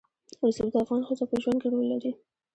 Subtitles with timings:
[0.45, 2.11] رسوب د افغان ښځو په ژوند کې رول لري.